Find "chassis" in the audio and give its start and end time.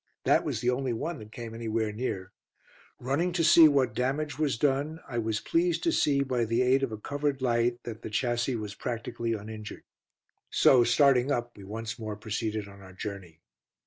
8.09-8.55